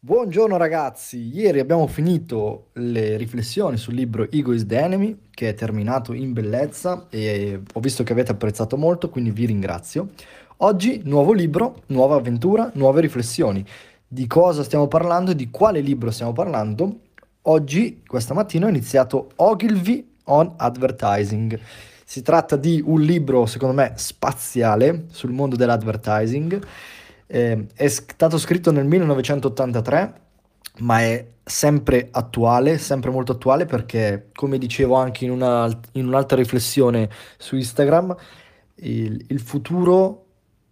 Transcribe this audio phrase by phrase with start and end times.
[0.00, 5.54] Buongiorno ragazzi, ieri abbiamo finito le riflessioni sul libro Ego is the Enemy che è
[5.54, 10.10] terminato in bellezza e ho visto che avete apprezzato molto, quindi vi ringrazio.
[10.58, 13.66] Oggi nuovo libro, nuova avventura, nuove riflessioni.
[14.06, 17.00] Di cosa stiamo parlando di quale libro stiamo parlando?
[17.42, 21.58] Oggi, questa mattina, ho iniziato Ogilvy on Advertising.
[22.04, 26.64] Si tratta di un libro, secondo me, spaziale sul mondo dell'advertising
[27.28, 30.20] eh, è stato scritto nel 1983,
[30.78, 36.36] ma è sempre attuale, sempre molto attuale perché, come dicevo anche in, una, in un'altra
[36.36, 38.16] riflessione su Instagram,
[38.76, 40.24] il, il futuro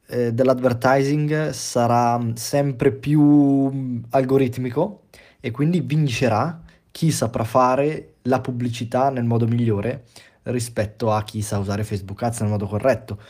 [0.08, 5.02] eh, dell'advertising sarà sempre più algoritmico
[5.40, 10.04] e quindi vincerà chi saprà fare la pubblicità nel modo migliore
[10.44, 13.20] rispetto a chi sa usare Facebook Ads nel modo corretto.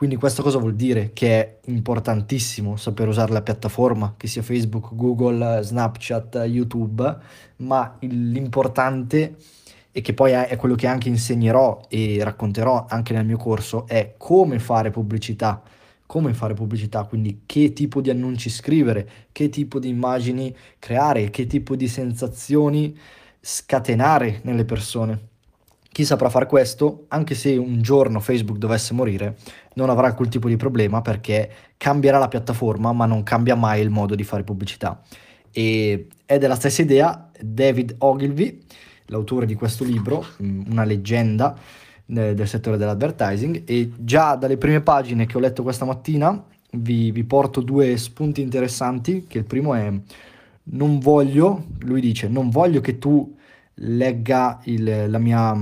[0.00, 1.10] Quindi questo cosa vuol dire?
[1.12, 7.18] Che è importantissimo saper usare la piattaforma, che sia Facebook, Google, Snapchat, YouTube,
[7.56, 9.36] ma l'importante
[9.92, 14.14] e che poi è quello che anche insegnerò e racconterò anche nel mio corso è
[14.16, 15.62] come fare pubblicità
[16.06, 21.46] come fare pubblicità, quindi che tipo di annunci scrivere, che tipo di immagini creare, che
[21.46, 22.98] tipo di sensazioni
[23.38, 25.28] scatenare nelle persone.
[25.92, 29.36] Chi saprà fare questo, anche se un giorno Facebook dovesse morire,
[29.74, 33.90] non avrà quel tipo di problema perché cambierà la piattaforma, ma non cambia mai il
[33.90, 35.00] modo di fare pubblicità.
[35.50, 38.62] E è della stessa idea David Ogilvy,
[39.06, 41.56] l'autore di questo libro, mm, una leggenda
[42.06, 46.40] eh, del settore dell'advertising, e già dalle prime pagine che ho letto questa mattina
[46.72, 49.92] vi, vi porto due spunti interessanti, che il primo è
[50.72, 53.34] non voglio, lui dice, non voglio che tu
[53.82, 55.56] legga, il, la mia,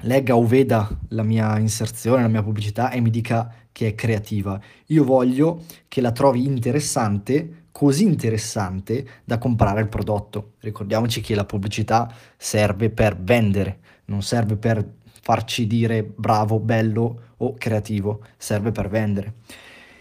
[0.00, 4.60] legga o veda la mia inserzione, la mia pubblicità e mi dica che è creativa.
[4.86, 10.54] Io voglio che la trovi interessante, così interessante da comprare il prodotto.
[10.60, 14.84] Ricordiamoci che la pubblicità serve per vendere, non serve per
[15.20, 19.34] farci dire bravo, bello o creativo, serve per vendere.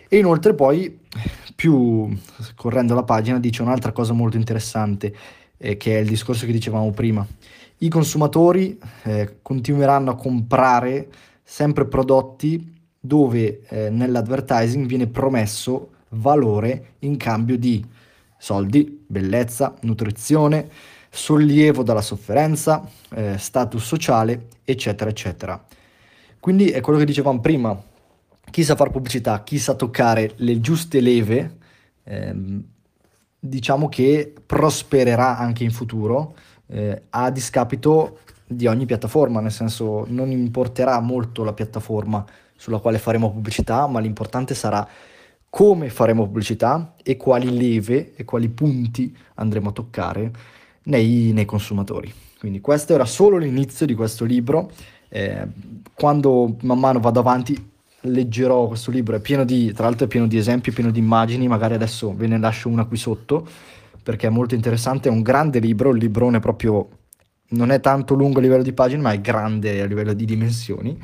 [0.07, 0.99] E inoltre poi,
[1.53, 2.17] più
[2.55, 5.13] correndo la pagina, dice un'altra cosa molto interessante
[5.57, 7.25] eh, che è il discorso che dicevamo prima.
[7.79, 11.09] I consumatori eh, continueranno a comprare
[11.43, 17.85] sempre prodotti dove eh, nell'advertising viene promesso valore in cambio di
[18.37, 20.69] soldi, bellezza, nutrizione,
[21.09, 25.63] sollievo dalla sofferenza, eh, status sociale, eccetera, eccetera.
[26.39, 27.79] Quindi è quello che dicevamo prima,
[28.49, 31.57] chi sa fare pubblicità, chi sa toccare le giuste leve,
[32.03, 32.63] ehm,
[33.47, 36.35] diciamo che prospererà anche in futuro
[36.67, 42.25] eh, a discapito di ogni piattaforma, nel senso non importerà molto la piattaforma
[42.55, 44.87] sulla quale faremo pubblicità, ma l'importante sarà
[45.49, 50.31] come faremo pubblicità e quali leve e quali punti andremo a toccare
[50.83, 52.13] nei, nei consumatori.
[52.39, 54.71] Quindi questo era solo l'inizio di questo libro.
[55.09, 55.47] Eh,
[55.93, 57.71] quando man mano vado avanti
[58.07, 61.47] leggerò questo libro, è pieno di, tra l'altro è pieno di esempi, pieno di immagini,
[61.47, 63.47] magari adesso ve ne lascio una qui sotto,
[64.01, 66.89] perché è molto interessante, è un grande libro, il librone proprio
[67.49, 71.01] non è tanto lungo a livello di pagine, ma è grande a livello di dimensioni.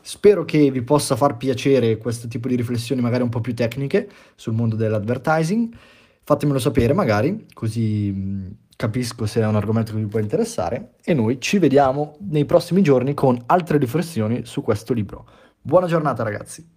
[0.00, 4.08] Spero che vi possa far piacere questo tipo di riflessioni magari un po' più tecniche
[4.36, 5.74] sul mondo dell'advertising.
[6.22, 11.40] Fatemelo sapere magari, così capisco se è un argomento che vi può interessare e noi
[11.40, 15.26] ci vediamo nei prossimi giorni con altre riflessioni su questo libro.
[15.66, 16.75] Buona giornata ragazzi!